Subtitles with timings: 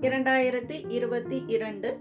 [0.00, 2.00] இரண்டாயிரத்தி இருபத்தி இரண்டு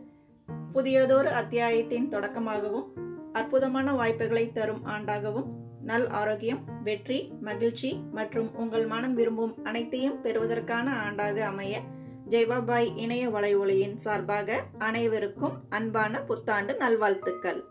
[0.73, 2.85] புதியதொரு அத்தியாயத்தின் தொடக்கமாகவும்
[3.33, 5.45] அற்புதமான வாய்ப்புகளை தரும் ஆண்டாகவும்
[5.81, 11.81] நல் ஆரோக்கியம் வெற்றி மகிழ்ச்சி மற்றும் உங்கள் மனம் விரும்பும் அனைத்தையும் பெறுவதற்கான ஆண்டாக அமைய
[12.29, 17.63] ஜெய்வாபாய் இணைய வலையொலியின் சார்பாக அனைவருக்கும் அன்பான புத்தாண்டு நல்வாழ்த்துக்கள்.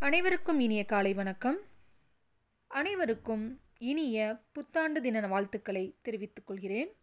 [0.00, 1.58] அனைவருக்கும் இனிய காலை வணக்கம்.
[2.66, 6.96] அனைவருக்கும் இனிய புத்தாண்டு தின வாழ்த்துக்களை தெரிவித்துக் கொள்கிறேன்.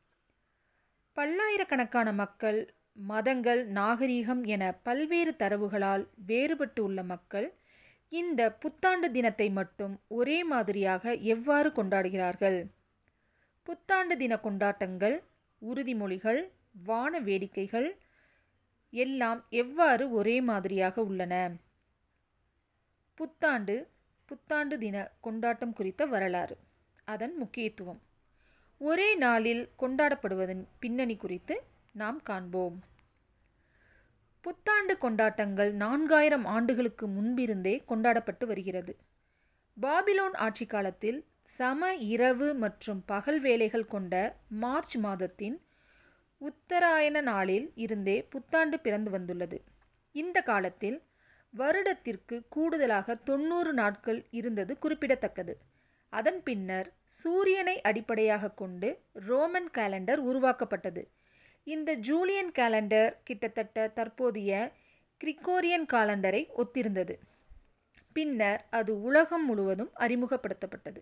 [1.13, 7.53] பல்லாயிரக்கணக்கான மக்கள் மதங்கள் நாகரீகம் என பல்வேறு தரவுகளால் வேறுபட்டு உள்ள மக்கள்
[8.09, 12.67] இந்த புத்தாண்டு தினத்தை மட்டும் ஒரே மாதிரியாக எவ்வாறு கொண்டாடுகிறார்கள்?
[13.63, 15.23] புத்தாண்டு தின கொண்டாட்டங்கள்
[15.61, 16.51] உறுதிமொழிகள்
[16.83, 17.97] வான வேடிக்கைகள்
[18.89, 21.55] எல்லாம் எவ்வாறு ஒரே மாதிரியாக உள்ளன?
[23.13, 23.87] புத்தாண்டு
[24.25, 26.57] புத்தாண்டு தின கொண்டாட்டம் குறித்த வரலாறு.
[27.07, 27.99] அதன் முக்கியத்துவம்.
[28.81, 31.55] ஒரே நாளில் கொண்டாடப்படுவதன் பின்னணி குறித்து
[31.93, 32.77] நாம் காண்போம்.
[34.41, 38.93] புத்தாண்டு கொண்டாட்டங்கள் நான்காயிரம் ஆண்டுகளுக்கு முன்பிருந்தே கொண்டாடப்பட்டு வருகிறது.
[39.77, 44.13] பாபிலோன் ஆட்சி காலத்தில் சம இரவு மற்றும் பகல் வேலைகள் கொண்ட
[44.49, 45.57] மார்ச் மாதத்தின்
[46.41, 49.63] உத்தராயண நாளில் இருந்தே புத்தாண்டு பிறந்து வந்துள்ளது.
[50.15, 51.01] இந்த காலத்தில்
[51.53, 55.53] வருடத்திற்கு கூடுதலாக தொண்ணூறு நாட்கள் இருந்தது குறிப்பிடத்தக்கது.
[56.17, 56.87] அதன் பின்னர்
[57.19, 58.89] சூரியனை அடிப்படையாக கொண்டு
[59.27, 61.03] ரோமன் கேலண்டர் உருவாக்கப்பட்டது.
[61.67, 64.51] இந்த ஜூலியன் கேலண்டர் கிட்டத்தட்ட தற்போதைய
[65.21, 67.15] கிரிக்கோரியன் காலண்டரை ஒத்திருந்தது.
[68.13, 71.01] பின்னர் அது உலகம் முழுவதும் அறிமுகப்படுத்தப்பட்டது.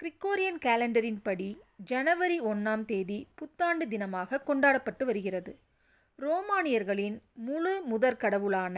[0.00, 1.48] கிரிக்கோரியன் கேலண்டரின் படி
[1.84, 5.52] ஜனவரி ஒன்றாம் தேதி புத்தாண்டு தினமாக கொண்டாடப்பட்டு வருகிறது.
[6.18, 8.76] ரோமானியர்களின் முழு முதற் கடவுளான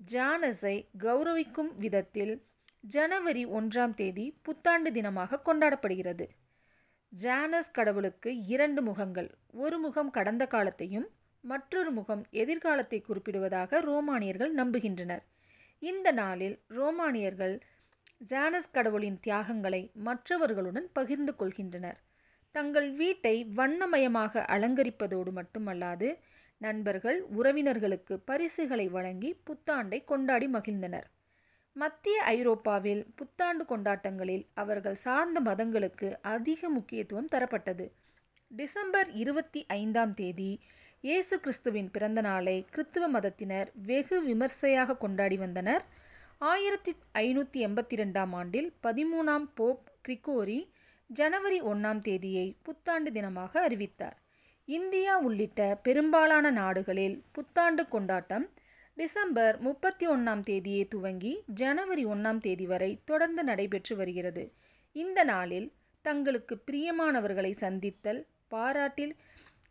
[0.00, 2.34] ஜானஸை கௌரவிக்கும் விதத்தில்
[2.84, 6.24] ஜனவரி ஒன்றாம் தேதி புத்தாண்டு தினமாக கொண்டாடப்படுகிறது.
[7.12, 11.06] ஜானஸ் கடவுளுக்கு இரண்டு முகங்கள் ஒரு முகம் கடந்த காலத்தையும்
[11.40, 15.22] மற்றொரு முகம் எதிர்காலத்தை குறிப்பிடுவதாக ரோமானியர்கள் நம்புகின்றனர்.
[15.82, 17.54] இந்த நாளில் ரோமானியர்கள்
[18.18, 21.98] ஜானஸ் கடவுளின் தியாகங்களை மற்றவர்களுடன் பகிர்ந்து கொள்கின்றனர்.
[22.52, 26.10] தங்கள் வீட்டை வண்ணமயமாக அலங்கரிப்பதோடு மட்டுமல்லாது
[26.58, 31.08] நண்பர்கள் உறவினர்களுக்கு பரிசுகளை வழங்கி புத்தாண்டை கொண்டாடி மகிழ்ந்தனர்.
[31.76, 37.86] மத்திய ஐரோப்பாவில் புத்தாண்டு கொண்டாட்டங்களில் அவர்கள் சார்ந்த மதங்களுக்கு அதிக முக்கியத்துவம் தரப்பட்டது.
[38.50, 40.50] டிசம்பர் இருபத்தி ஐந்தாம் தேதி
[41.00, 45.84] இயேசு கிறிஸ்துவின் பிறந்த நாளை கிறித்துவ மதத்தினர் வெகு விமர்சையாக கொண்டாடி வந்தனர்.
[46.50, 50.60] ஆயிரத்தி ஐநூற்றி எண்பத்தி ரெண்டாம் ஆண்டில் பதிமூணாம் போப் கிரிகோரி
[51.10, 54.16] ஜனவரி ஒன்றாம் தேதியை புத்தாண்டு தினமாக அறிவித்தார்.
[54.68, 58.46] இந்தியா உள்ளிட்ட பெரும்பாலான நாடுகளில் புத்தாண்டு கொண்டாட்டம்
[58.96, 64.52] டிசம்பர் முப்பத்தி ஒன்றாம் தேதியே துவங்கி ஜனவரி ஒன்றாம் தேதி வரை தொடர்ந்து நடைபெற்று வருகிறது.
[64.92, 65.72] இந்த நாளில்
[66.02, 69.14] தங்களுக்கு பிரியமானவர்களை சந்தித்தல் பாராட்டில்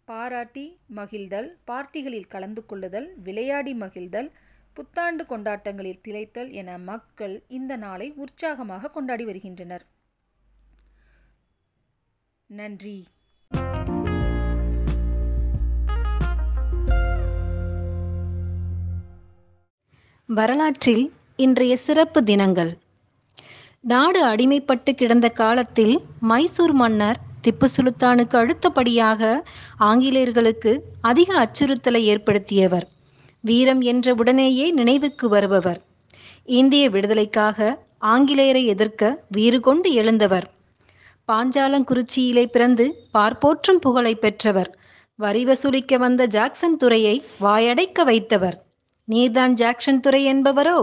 [0.06, 4.32] பாராட்டி மகிழ்தல் பார்ட்டிகளில் கலந்து கொள்ளுதல் விளையாடி மகிழ்தல்
[4.74, 9.86] புத்தாண்டு கொண்டாட்டங்களில் திளைத்தல் என மக்கள் இந்த நாளை உற்சாகமாக கொண்டாடி வருகின்றனர்.
[12.48, 13.08] நன்றி.
[20.38, 22.78] வரலாற்றில் இன்றைய சிறப்பு தினங்கள்.
[23.80, 29.44] நாடு அடிமைப்பட்டு கிடந்த காலத்தில் மைசூர் மன்னர் திப்பு சுல்தானுக்கு அடுத்தபடியாக
[29.78, 32.88] ஆங்கிலேயர்களுக்கு அதிக அச்சுறுத்தலை ஏற்படுத்தியவர்.
[33.42, 35.82] வீரம் என்ற உடனேயே நினைவுக்கு வருபவர்.
[36.46, 40.52] இந்திய விடுதலைக்காக ஆங்கிலேயரை எதிர்க்க வீறு கொண்டு எழுந்தவர்.
[41.28, 44.78] பாஞ்சாலங்குறிச்சியிலே பிறந்து பார்ப்போற்றும் புகழை பெற்றவர்.
[45.16, 48.58] வரி வசூலிக்க வந்த ஜாக்சன் துறையை வாயடைக்க வைத்தவர்.
[49.12, 50.80] நீர்தான் ஜாக்சன் துறை என்பவரோ?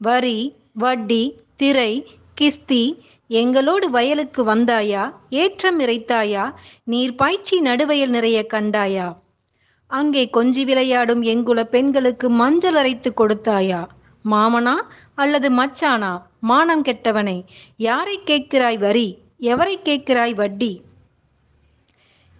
[0.00, 0.38] வரி
[0.72, 1.22] வட்டி
[1.56, 1.92] திரை
[2.40, 2.82] கிஸ்தி
[3.28, 5.12] எங்களோடு வயலுக்கு வந்தாயா?
[5.30, 6.44] ஏற்றம் இறைத்தாயா?
[6.84, 9.08] நீர் பாய்ச்சி நடுவயல் நிறைய கண்டாயா?
[9.86, 13.86] அங்கே கொஞ்சி விளையாடும் எங்குல பெண்களுக்கு மஞ்சள் அரைத்து கொடுத்தாயா?
[14.30, 14.74] மாமனா
[15.14, 16.22] அல்லது மச்சானா?
[16.40, 17.38] மானம் கெட்டவனை
[17.76, 19.08] யாரை கேட்கிறாய் வரி?
[19.40, 20.72] எவரை கேட்கிறாய் வட்டி?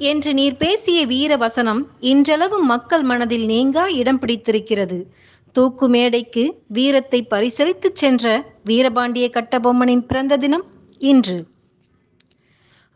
[0.01, 4.99] என்று நீர் பேசிய வீர வசனம் இன்றளவு மக்கள் மனதில் நீங்கா இடம் பிடித்திருக்கிறது.
[5.57, 8.25] தூக்கு மேடைக்கு வீரத்தை பரிசளித்துச் சென்ற
[8.65, 10.65] வீரபாண்டிய கட்டபொம்மனின் பிறந்த தினம்
[10.99, 11.37] இன்று.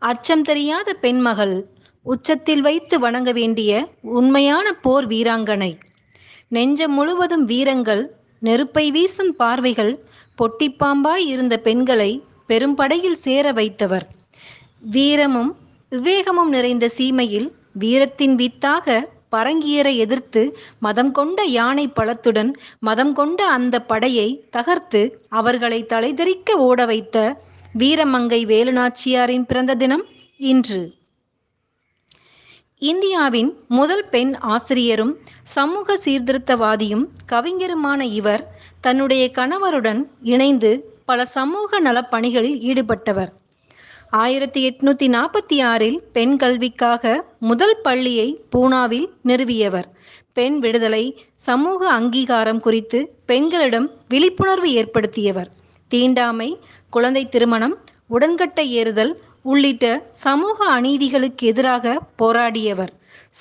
[0.01, 1.53] அச்சம் தெரியாத பெண்மகள்
[2.05, 3.71] உச்சத்தில் வைத்து வணங்க வேண்டிய
[4.01, 5.71] உண்மையான போர் வீராங்கனை.
[6.47, 8.03] நெஞ்சம் முழுவதும் வீரங்கள்
[8.39, 9.93] நெருப்பை வீசும் பார்வைகள்
[10.37, 12.11] பொட்டிப்பாம்பாய் இருந்த பெண்களை
[12.47, 14.05] பெரும்படையில் சேர வைத்தவர்.
[14.79, 15.51] வீரமும்
[15.91, 18.87] விவேகமும் நிறைந்த சீமையில் வீரத்தின் வித்தாக
[19.31, 27.17] பரங்கியரை எதிர்த்து மதம் கொண்ட யானை பலத்துடன் மதம் கொண்ட அந்த படையை தகர்த்து அவர்களை தலைதெறிக்க ஓட வைத்த
[27.77, 30.05] வீரமங்கை வேலுநாச்சியாரின் பிறந்த தினம்
[30.37, 30.81] இன்று.
[32.81, 38.43] இந்தியாவின் முதல் பெண் ஆசிரியரும் சமூக சீர்திருத்தவாதியும் கவிஞருமான இவர்
[38.81, 40.71] தன்னுடைய கணவருடன் இணைந்து
[41.05, 43.31] பல சமூக நலப்பணிகளில் ஈடுபட்டவர்.
[44.11, 49.83] ஆயிரத்தி எட்நூத்தி நாற்பத்தி ஆறில் பெண் கல்விக்காக முதல் பள்ளியை பூனாவில் நிறுவியவர்.
[50.33, 55.47] பெண் விடுதலை சமூக அங்கீகாரம் குறித்து பெண்களிடம் விழிப்புணர்வு ஏற்படுத்தியவர்.
[55.87, 56.59] தீண்டாமை
[56.89, 57.77] குழந்தை திருமணம்
[58.07, 62.89] உடன்கட்டை ஏறுதல் உள்ளிட்ட சமூக அநீதிகளுக்கு எதிராக போராடியவர்.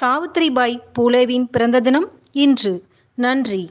[0.01, 2.83] சாவித்ரிபாய் பூலேவின் பிறந்த தினம் இன்று.
[3.15, 3.71] நன்றி.